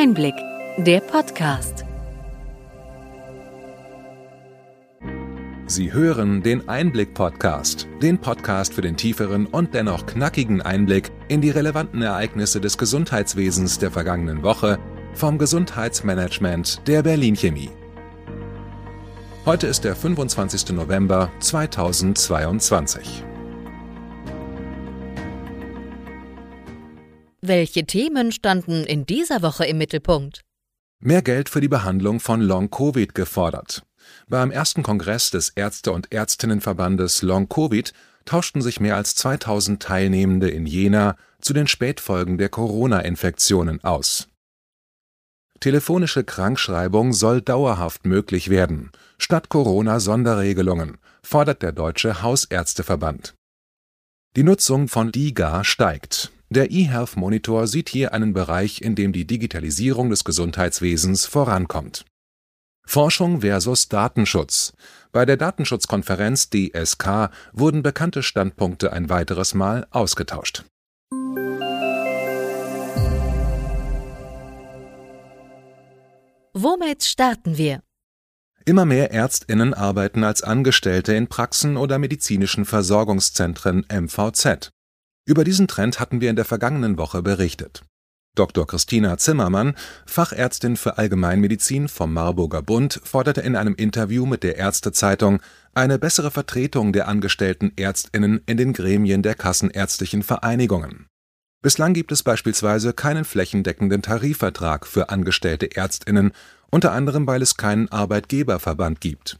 [0.00, 0.36] Einblick,
[0.76, 1.84] der Podcast.
[5.66, 11.50] Sie hören den Einblick-Podcast, den Podcast für den tieferen und dennoch knackigen Einblick in die
[11.50, 14.78] relevanten Ereignisse des Gesundheitswesens der vergangenen Woche
[15.14, 17.70] vom Gesundheitsmanagement der Berlin Chemie.
[19.46, 20.76] Heute ist der 25.
[20.76, 23.24] November 2022.
[27.48, 30.44] Welche Themen standen in dieser Woche im Mittelpunkt?
[31.00, 33.86] Mehr Geld für die Behandlung von Long-Covid gefordert.
[34.28, 37.94] Beim ersten Kongress des Ärzte- und Ärztinnenverbandes Long-Covid
[38.26, 44.28] tauschten sich mehr als 2000 Teilnehmende in Jena zu den Spätfolgen der Corona-Infektionen aus.
[45.60, 53.34] Telefonische Krankschreibung soll dauerhaft möglich werden, statt Corona-Sonderregelungen, fordert der Deutsche Hausärzteverband.
[54.36, 56.30] Die Nutzung von DIGA steigt.
[56.50, 62.06] Der eHealth Monitor sieht hier einen Bereich, in dem die Digitalisierung des Gesundheitswesens vorankommt.
[62.86, 64.72] Forschung versus Datenschutz.
[65.12, 70.64] Bei der Datenschutzkonferenz DSK wurden bekannte Standpunkte ein weiteres Mal ausgetauscht.
[76.54, 77.82] Womit starten wir?
[78.64, 84.70] Immer mehr Ärztinnen arbeiten als Angestellte in Praxen oder medizinischen Versorgungszentren MVZ.
[85.28, 87.84] Über diesen Trend hatten wir in der vergangenen Woche berichtet.
[88.34, 88.66] Dr.
[88.66, 89.74] Christina Zimmermann,
[90.06, 95.42] Fachärztin für Allgemeinmedizin vom Marburger Bund, forderte in einem Interview mit der Ärztezeitung
[95.74, 101.08] eine bessere Vertretung der angestellten Ärztinnen in den Gremien der kassenärztlichen Vereinigungen.
[101.60, 106.32] Bislang gibt es beispielsweise keinen flächendeckenden Tarifvertrag für angestellte Ärztinnen,
[106.70, 109.38] unter anderem weil es keinen Arbeitgeberverband gibt.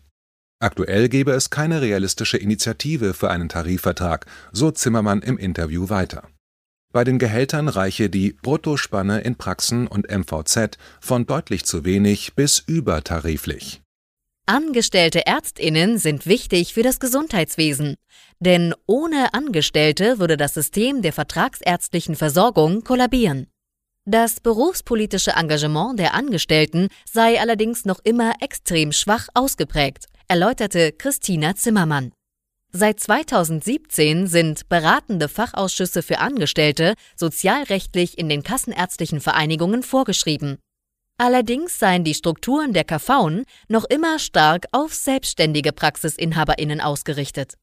[0.61, 6.28] Aktuell gebe es keine realistische Initiative für einen Tarifvertrag, so Zimmermann im Interview weiter.
[6.92, 12.59] Bei den Gehältern reiche die Bruttospanne in Praxen und MVZ von deutlich zu wenig bis
[12.59, 13.83] übertariflich.
[14.47, 17.97] Angestellte Ärztinnen sind wichtig für das Gesundheitswesen,
[18.41, 23.47] denn ohne Angestellte würde das System der vertragsärztlichen Versorgung kollabieren.
[24.07, 32.12] Das berufspolitische Engagement der Angestellten sei allerdings noch immer extrem schwach ausgeprägt erläuterte Christina Zimmermann.
[32.70, 40.58] Seit 2017 sind beratende Fachausschüsse für Angestellte sozialrechtlich in den kassenärztlichen Vereinigungen vorgeschrieben.
[41.17, 47.55] Allerdings seien die Strukturen der KVen noch immer stark auf selbstständige Praxisinhaberinnen ausgerichtet.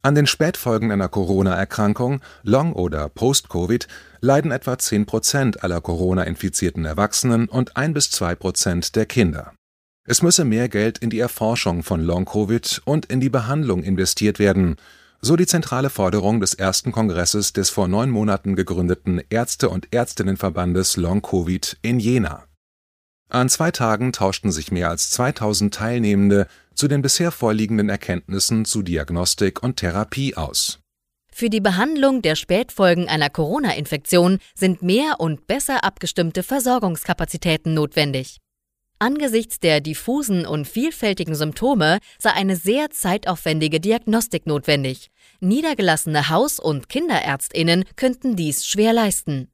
[0.00, 3.88] An den Spätfolgen einer Corona-Erkrankung, Long- oder Post-Covid,
[4.20, 9.54] leiden etwa 10 Prozent aller Corona-infizierten Erwachsenen und 1 bis 2 Prozent der Kinder.
[10.06, 14.76] Es müsse mehr Geld in die Erforschung von Long-Covid und in die Behandlung investiert werden,
[15.20, 20.96] so die zentrale Forderung des ersten Kongresses des vor neun Monaten gegründeten Ärzte- und Ärztinnenverbandes
[20.96, 22.44] Long-Covid in Jena.
[23.30, 26.46] An zwei Tagen tauschten sich mehr als 2000 Teilnehmende
[26.78, 30.78] zu den bisher vorliegenden Erkenntnissen zu Diagnostik und Therapie aus.
[31.32, 38.38] Für die Behandlung der Spätfolgen einer Corona-Infektion sind mehr und besser abgestimmte Versorgungskapazitäten notwendig.
[39.00, 45.10] Angesichts der diffusen und vielfältigen Symptome sei eine sehr zeitaufwendige Diagnostik notwendig.
[45.40, 49.48] Niedergelassene Haus- und Kinderärztinnen könnten dies schwer leisten.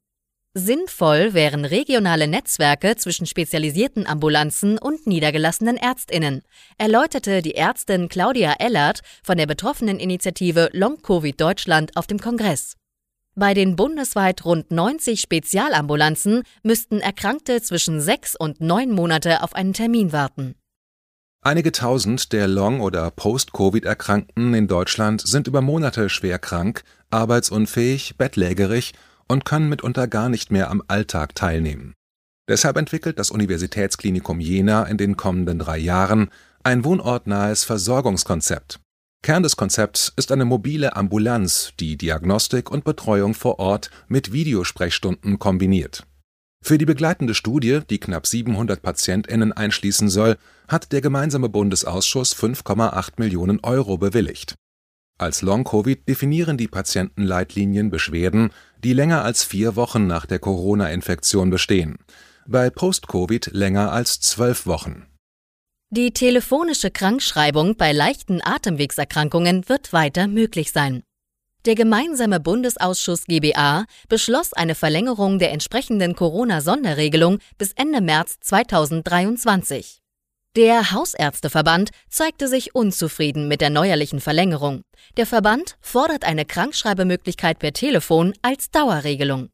[0.56, 6.42] Sinnvoll wären regionale Netzwerke zwischen spezialisierten Ambulanzen und niedergelassenen Ärztinnen,
[6.78, 12.76] erläuterte die Ärztin Claudia Ellert von der betroffenen Initiative Long Covid Deutschland auf dem Kongress.
[13.34, 19.72] Bei den bundesweit rund 90 Spezialambulanzen müssten Erkrankte zwischen sechs und neun Monate auf einen
[19.72, 20.54] Termin warten.
[21.40, 28.92] Einige tausend der Long- oder Post-Covid-Erkrankten in Deutschland sind über Monate schwer krank, arbeitsunfähig, bettlägerig
[29.28, 31.94] und können mitunter gar nicht mehr am Alltag teilnehmen.
[32.48, 36.30] Deshalb entwickelt das Universitätsklinikum Jena in den kommenden drei Jahren
[36.62, 38.80] ein wohnortnahes Versorgungskonzept.
[39.22, 45.38] Kern des Konzepts ist eine mobile Ambulanz, die Diagnostik und Betreuung vor Ort mit Videosprechstunden
[45.38, 46.06] kombiniert.
[46.62, 50.36] Für die begleitende Studie, die knapp 700 PatientInnen einschließen soll,
[50.68, 54.54] hat der gemeinsame Bundesausschuss 5,8 Millionen Euro bewilligt.
[55.16, 58.50] Als Long-Covid definieren die Patientenleitlinien Beschwerden,
[58.84, 61.96] die länger als vier Wochen nach der Corona-Infektion bestehen,
[62.46, 65.06] bei Post-Covid länger als zwölf Wochen.
[65.90, 71.02] Die telefonische Krankschreibung bei leichten Atemwegserkrankungen wird weiter möglich sein.
[71.64, 80.03] Der gemeinsame Bundesausschuss GBA beschloss eine Verlängerung der entsprechenden Corona-Sonderregelung bis Ende März 2023.
[80.56, 84.82] Der Hausärzteverband zeigte sich unzufrieden mit der neuerlichen Verlängerung.
[85.16, 89.48] Der Verband fordert eine Krankschreibemöglichkeit per Telefon als Dauerregelung.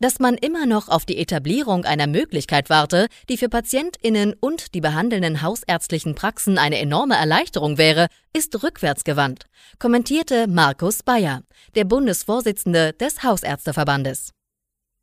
[0.00, 4.80] Dass man immer noch auf die Etablierung einer Möglichkeit warte, die für Patientinnen und die
[4.80, 9.44] behandelnden hausärztlichen Praxen eine enorme Erleichterung wäre, ist rückwärtsgewandt,
[9.78, 11.42] kommentierte Markus Bayer,
[11.74, 14.30] der Bundesvorsitzende des Hausärzteverbandes.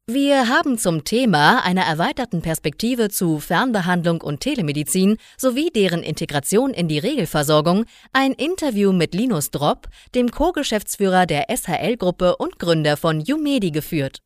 [0.07, 6.87] Wir haben zum Thema einer erweiterten Perspektive zu Fernbehandlung und Telemedizin sowie deren Integration in
[6.87, 13.71] die Regelversorgung ein Interview mit Linus Dropp, dem Co-Geschäftsführer der SHL-Gruppe und Gründer von Umedi
[13.71, 14.19] geführt.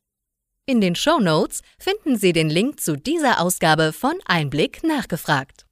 [0.66, 5.64] In den Show Notes finden Sie den Link zu dieser Ausgabe von Einblick nachgefragt.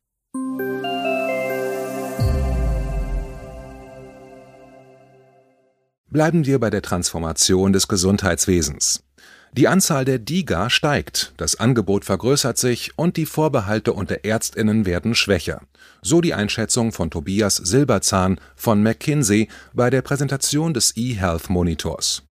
[6.06, 9.04] Bleiben wir bei der Transformation des Gesundheitswesens.
[9.52, 15.14] Die Anzahl der DIGA steigt, das Angebot vergrößert sich und die Vorbehalte unter Ärztinnen werden
[15.14, 15.62] schwächer.
[16.02, 22.22] So die Einschätzung von Tobias Silberzahn von McKinsey bei der Präsentation des eHealth Monitors.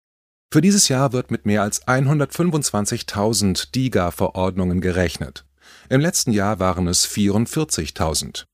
[0.52, 5.44] Für dieses Jahr wird mit mehr als 125.000 DIGA-Verordnungen gerechnet.
[5.88, 8.44] Im letzten Jahr waren es 44.000.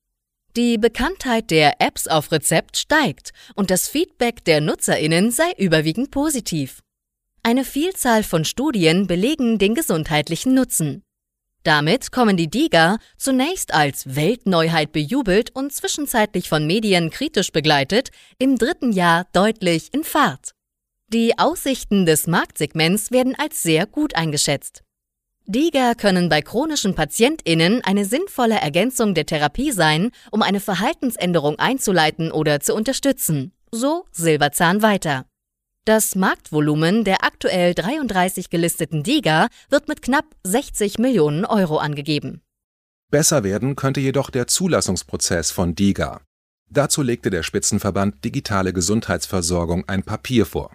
[0.56, 6.82] Die Bekanntheit der Apps auf Rezept steigt und das Feedback der Nutzerinnen sei überwiegend positiv.
[7.44, 11.02] Eine Vielzahl von Studien belegen den gesundheitlichen Nutzen.
[11.64, 18.58] Damit kommen die DIGA zunächst als Weltneuheit bejubelt und zwischenzeitlich von Medien kritisch begleitet, im
[18.58, 20.52] dritten Jahr deutlich in Fahrt.
[21.08, 24.84] Die Aussichten des Marktsegments werden als sehr gut eingeschätzt.
[25.46, 32.30] DIGA können bei chronischen PatientInnen eine sinnvolle Ergänzung der Therapie sein, um eine Verhaltensänderung einzuleiten
[32.30, 33.52] oder zu unterstützen.
[33.72, 35.26] So Silberzahn weiter.
[35.84, 42.40] Das Marktvolumen der aktuell 33 gelisteten DIGA wird mit knapp 60 Millionen Euro angegeben.
[43.10, 46.20] Besser werden könnte jedoch der Zulassungsprozess von DIGA.
[46.70, 50.70] Dazu legte der Spitzenverband Digitale Gesundheitsversorgung ein Papier vor.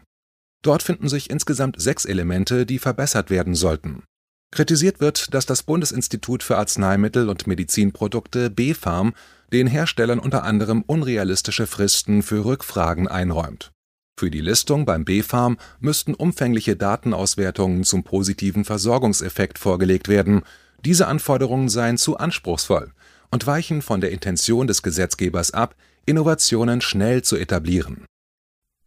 [0.61, 4.03] Dort finden sich insgesamt sechs Elemente, die verbessert werden sollten.
[4.51, 9.13] Kritisiert wird, dass das Bundesinstitut für Arzneimittel und Medizinprodukte BfArM
[9.53, 13.71] den Herstellern unter anderem unrealistische Fristen für Rückfragen einräumt
[14.19, 20.41] für die Listung beim BfArM müssten umfängliche Datenauswertungen zum positiven Versorgungseffekt vorgelegt werden.
[20.83, 22.91] Diese Anforderungen seien zu anspruchsvoll
[23.29, 25.75] und weichen von der Intention des Gesetzgebers ab,
[26.07, 28.05] Innovationen schnell zu etablieren.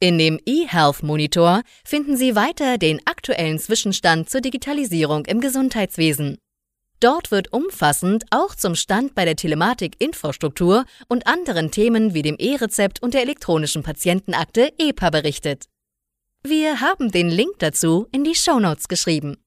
[0.00, 6.38] In dem eHealth Monitor finden Sie weiter den aktuellen Zwischenstand zur Digitalisierung im Gesundheitswesen.
[7.00, 13.02] Dort wird umfassend auch zum Stand bei der Telematik-Infrastruktur und anderen Themen wie dem E-Rezept
[13.02, 15.64] und der elektronischen Patientenakte EPA berichtet.
[16.43, 19.38] Wir haben den Link dazu in die Shownotes geschrieben.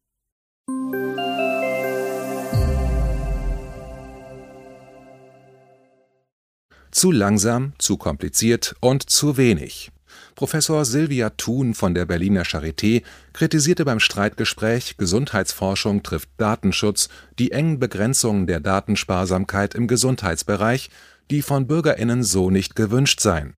[6.90, 9.93] Zu langsam, zu kompliziert und zu wenig.
[10.36, 13.04] Professor Silvia Thun von der Berliner Charité
[13.34, 17.10] kritisierte beim Streitgespräch Gesundheitsforschung trifft Datenschutz
[17.40, 20.90] die engen Begrenzungen der Datensparsamkeit im Gesundheitsbereich,
[21.30, 23.56] die von BürgerInnen so nicht gewünscht seien.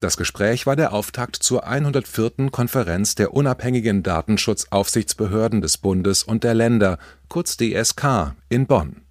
[0.00, 2.50] Das Gespräch war der Auftakt zur 104.
[2.52, 9.02] Konferenz der unabhängigen Datenschutzaufsichtsbehörden des Bundes und der Länder, kurz DSK, in Bonn.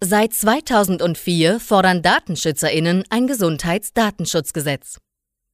[0.00, 4.98] Seit 2004 fordern DatenschützerInnen ein Gesundheitsdatenschutzgesetz.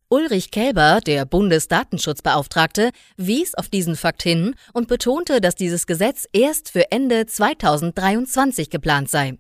[0.09, 6.71] Ulrich Kälber, der Bundesdatenschutzbeauftragte, wies auf diesen Fakt hin und betonte, dass dieses Gesetz erst
[6.71, 9.39] für Ende 2023 geplant sei.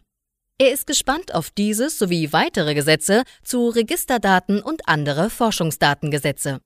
[0.59, 6.61] Er ist gespannt auf dieses sowie weitere Gesetze zu Registerdaten und andere Forschungsdatengesetze.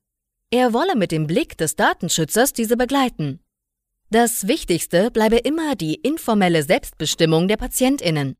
[0.50, 3.40] Er wolle mit dem Blick des Datenschützers diese begleiten.
[4.10, 8.36] Das Wichtigste bleibe immer die informelle Selbstbestimmung der Patientinnen.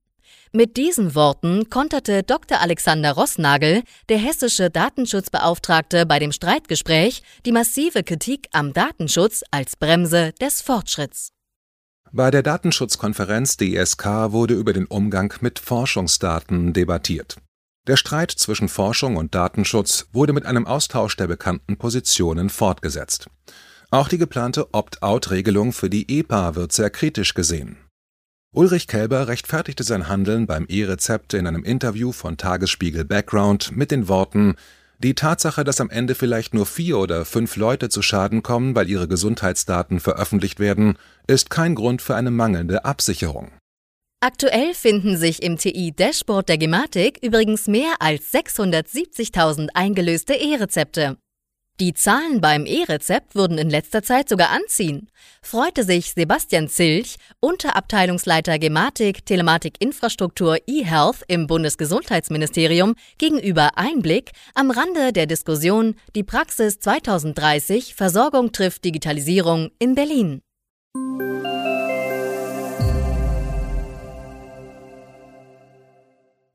[0.53, 2.61] Mit diesen Worten konterte Dr.
[2.61, 10.33] Alexander Rossnagel, der hessische Datenschutzbeauftragte bei dem Streitgespräch, die massive Kritik am Datenschutz als Bremse
[10.41, 11.33] des Fortschritts.
[12.13, 17.37] Bei der Datenschutzkonferenz DSK wurde über den Umgang mit Forschungsdaten debattiert.
[17.87, 23.29] Der Streit zwischen Forschung und Datenschutz wurde mit einem Austausch der bekannten Positionen fortgesetzt.
[23.91, 27.77] Auch die geplante Opt-out-Regelung für die EPA wird sehr kritisch gesehen.
[28.55, 34.09] Ulrich Kelber rechtfertigte sein Handeln beim E-Rezept in einem Interview von Tagesspiegel Background mit den
[34.09, 34.57] Worten
[34.99, 38.89] Die Tatsache, dass am Ende vielleicht nur vier oder fünf Leute zu Schaden kommen, weil
[38.89, 43.53] ihre Gesundheitsdaten veröffentlicht werden, ist kein Grund für eine mangelnde Absicherung.
[44.21, 51.19] Aktuell finden sich im TI-Dashboard der Gematik übrigens mehr als 670.000 eingelöste E-Rezepte.
[51.81, 55.09] Die Zahlen beim E-Rezept würden in letzter Zeit sogar anziehen,
[55.43, 65.13] freute sich Sebastian Zilch, Unterabteilungsleiter Gematik, Telematik Infrastruktur eHealth im Bundesgesundheitsministerium, gegenüber Einblick am Rande
[65.13, 70.43] der Diskussion Die Praxis 2030 Versorgung trifft Digitalisierung in Berlin.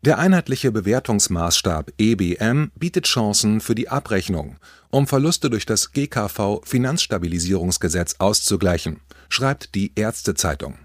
[0.05, 4.57] Der einheitliche Bewertungsmaßstab EBM bietet Chancen für die Abrechnung,
[4.89, 10.77] um Verluste durch das GKV Finanzstabilisierungsgesetz auszugleichen, schreibt die Ärztezeitung.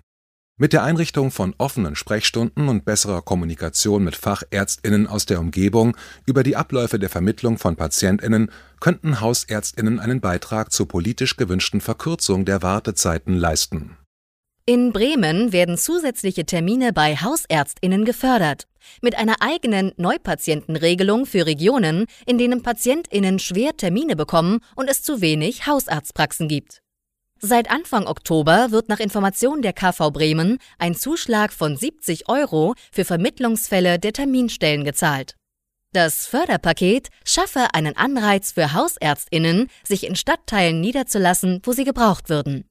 [0.56, 6.44] Mit der Einrichtung von offenen Sprechstunden und besserer Kommunikation mit Fachärztinnen aus der Umgebung über
[6.44, 12.62] die Abläufe der Vermittlung von Patientinnen könnten Hausärztinnen einen Beitrag zur politisch gewünschten Verkürzung der
[12.62, 13.96] Wartezeiten leisten.
[14.68, 18.66] In Bremen werden zusätzliche Termine bei Hausärztinnen gefördert
[19.00, 25.22] mit einer eigenen Neupatientenregelung für Regionen, in denen Patientinnen schwer Termine bekommen und es zu
[25.22, 26.82] wenig Hausarztpraxen gibt.
[27.40, 33.06] Seit Anfang Oktober wird nach Information der KV Bremen ein Zuschlag von 70 Euro für
[33.06, 35.34] Vermittlungsfälle der Terminstellen gezahlt.
[35.94, 42.67] Das Förderpaket schaffe einen Anreiz für Hausärztinnen, sich in Stadtteilen niederzulassen, wo sie gebraucht würden.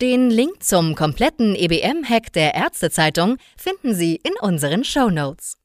[0.00, 5.58] Den Link zum kompletten EBM-Hack der Ärztezeitung finden Sie in unseren Show Notes.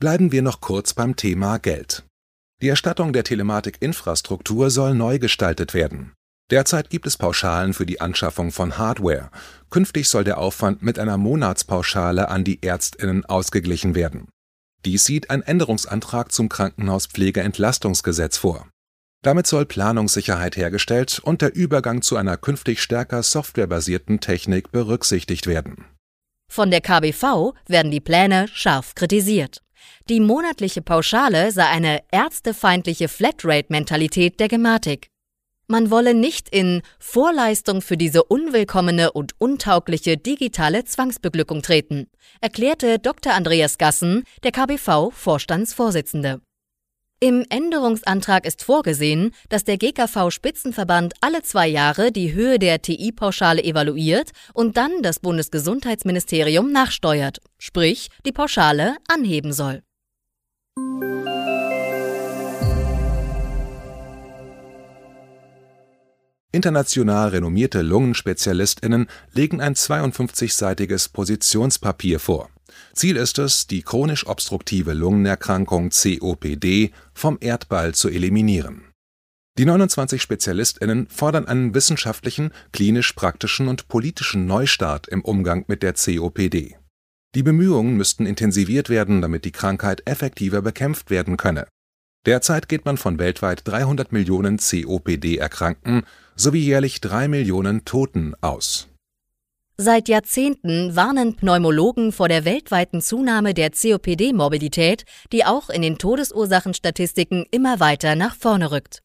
[0.00, 2.04] Bleiben wir noch kurz beim Thema Geld.
[2.62, 6.14] Die Erstattung der Telematikinfrastruktur soll neu gestaltet werden.
[6.50, 9.30] Derzeit gibt es Pauschalen für die Anschaffung von Hardware.
[9.70, 14.28] Künftig soll der Aufwand mit einer Monatspauschale an die Ärztinnen ausgeglichen werden.
[14.84, 18.66] Dies sieht ein Änderungsantrag zum Krankenhauspflegeentlastungsgesetz vor.
[19.22, 25.84] Damit soll Planungssicherheit hergestellt und der Übergang zu einer künftig stärker softwarebasierten Technik berücksichtigt werden.
[26.50, 29.62] Von der KBV werden die Pläne scharf kritisiert.
[30.08, 35.08] Die monatliche Pauschale sei eine ärztefeindliche Flatrate-Mentalität der Gematik.
[35.66, 42.06] Man wolle nicht in Vorleistung für diese unwillkommene und untaugliche digitale Zwangsbeglückung treten,
[42.40, 43.34] erklärte Dr.
[43.34, 46.40] Andreas Gassen, der KBV-Vorstandsvorsitzende.
[47.20, 54.30] Im Änderungsantrag ist vorgesehen, dass der GKV-Spitzenverband alle zwei Jahre die Höhe der TI-Pauschale evaluiert
[54.54, 59.82] und dann das Bundesgesundheitsministerium nachsteuert, sprich die Pauschale anheben soll.
[66.52, 72.48] International renommierte Lungenspezialistinnen legen ein 52-seitiges Positionspapier vor.
[72.94, 78.84] Ziel ist es, die chronisch obstruktive Lungenerkrankung COPD vom Erdball zu eliminieren.
[79.58, 86.76] Die 29 Spezialistinnen fordern einen wissenschaftlichen, klinisch-praktischen und politischen Neustart im Umgang mit der COPD.
[87.34, 91.66] Die Bemühungen müssten intensiviert werden, damit die Krankheit effektiver bekämpft werden könne.
[92.24, 96.04] Derzeit geht man von weltweit 300 Millionen COPD-Erkrankten
[96.36, 98.88] sowie jährlich drei Millionen Toten aus
[99.80, 107.46] Seit Jahrzehnten warnen Pneumologen vor der weltweiten Zunahme der COPD-Morbidität, die auch in den Todesursachenstatistiken
[107.52, 109.02] immer weiter nach vorne rückt.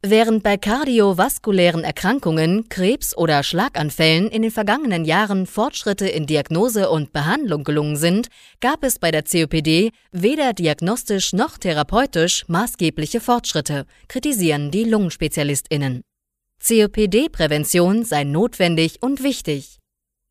[0.00, 7.12] Während bei kardiovaskulären Erkrankungen, Krebs oder Schlaganfällen in den vergangenen Jahren Fortschritte in Diagnose und
[7.12, 8.28] Behandlung gelungen sind,
[8.60, 16.02] gab es bei der COPD weder diagnostisch noch therapeutisch maßgebliche Fortschritte, kritisieren die Lungenspezialistinnen.
[16.64, 19.81] COPD-Prävention sei notwendig und wichtig.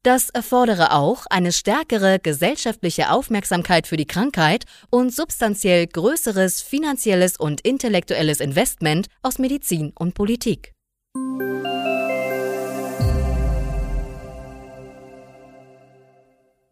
[0.04, 7.62] Das erfordere auch eine stärkere gesellschaftliche Aufmerksamkeit für die Krankheit und substanziell größeres finanzielles und
[7.62, 10.74] intellektuelles Investment aus Medizin und Politik.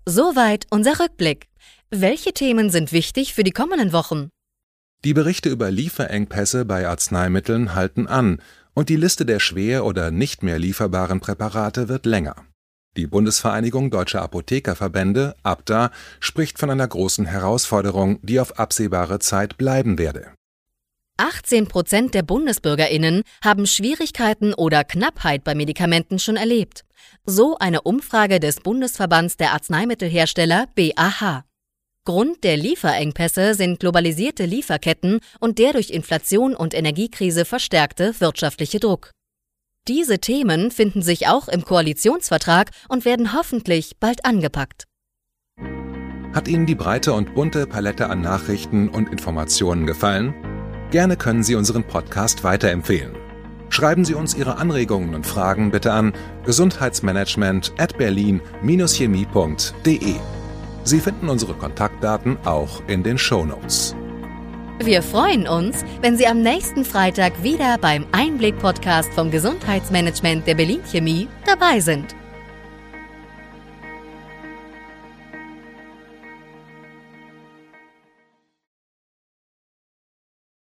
[0.08, 1.50] Soweit unser Rückblick.
[1.92, 4.30] Welche Themen sind wichtig für die kommenden Wochen?
[5.06, 8.42] Die Berichte über Lieferengpässe bei Arzneimitteln halten an
[8.74, 12.49] und die Liste der schwer oder nicht mehr lieferbaren Präparate wird länger.
[12.98, 19.98] Die Bundesvereinigung Deutscher Apothekerverbände (ABDA) spricht von einer großen Herausforderung, die auf absehbare Zeit bleiben
[19.98, 20.34] werde.
[21.18, 26.86] 18 Prozent der BundesbürgerInnen haben Schwierigkeiten oder Knappheit bei Medikamenten schon erlebt.
[27.26, 31.44] So eine Umfrage des Bundesverbands der Arzneimittelhersteller BAH.
[32.06, 39.12] Grund der Lieferengpässe sind globalisierte Lieferketten und der durch Inflation und Energiekrise verstärkte wirtschaftliche Druck.
[39.88, 44.86] Diese Themen finden sich auch im Koalitionsvertrag und werden hoffentlich bald angepackt.
[46.34, 50.36] Hat Ihnen die breite und bunte Palette an Nachrichten und Informationen gefallen?
[50.92, 53.16] Gerne können Sie unseren Podcast weiterempfehlen.
[53.70, 56.14] Schreiben Sie uns Ihre Anregungen und Fragen bitte an
[56.46, 60.16] gesundheitsmanagement at berlin-chemie.de.
[60.84, 63.96] Sie finden unsere Kontaktdaten auch in den Show Notes.
[64.82, 70.80] Wir freuen uns, wenn Sie am nächsten Freitag wieder beim Einblick-Podcast vom Gesundheitsmanagement der Berlin
[70.90, 72.16] Chemie dabei sind.